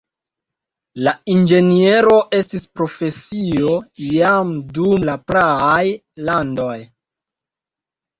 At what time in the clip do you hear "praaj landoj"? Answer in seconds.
5.33-6.73